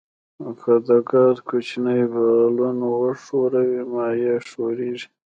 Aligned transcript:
که 0.59 0.71
د 0.87 0.89
ګاز 1.09 1.37
کوچنی 1.47 2.01
بالون 2.13 2.77
وښوروئ 2.91 3.73
مایع 3.93 4.37
ښوریږي. 4.49 5.07